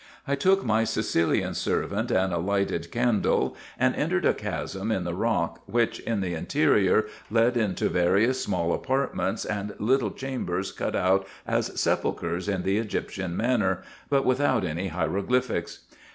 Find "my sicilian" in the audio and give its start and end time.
0.65-1.53